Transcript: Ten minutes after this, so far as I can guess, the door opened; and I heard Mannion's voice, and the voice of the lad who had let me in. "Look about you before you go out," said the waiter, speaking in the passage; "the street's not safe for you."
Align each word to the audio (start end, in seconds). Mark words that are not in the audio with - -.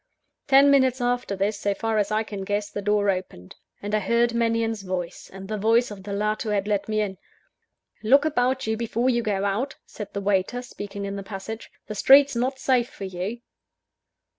Ten 0.47 0.71
minutes 0.71 0.99
after 0.99 1.35
this, 1.35 1.59
so 1.59 1.75
far 1.75 1.99
as 1.99 2.09
I 2.11 2.23
can 2.23 2.43
guess, 2.43 2.71
the 2.71 2.81
door 2.81 3.11
opened; 3.11 3.55
and 3.83 3.93
I 3.93 3.99
heard 3.99 4.33
Mannion's 4.33 4.81
voice, 4.81 5.29
and 5.31 5.47
the 5.47 5.59
voice 5.59 5.91
of 5.91 6.01
the 6.01 6.11
lad 6.13 6.41
who 6.41 6.49
had 6.49 6.67
let 6.67 6.89
me 6.89 7.01
in. 7.01 7.19
"Look 8.01 8.25
about 8.25 8.65
you 8.65 8.75
before 8.75 9.11
you 9.11 9.21
go 9.21 9.45
out," 9.45 9.75
said 9.85 10.11
the 10.13 10.19
waiter, 10.21 10.63
speaking 10.63 11.05
in 11.05 11.17
the 11.17 11.21
passage; 11.21 11.69
"the 11.85 11.93
street's 11.93 12.35
not 12.35 12.57
safe 12.57 12.89
for 12.89 13.03
you." 13.05 13.41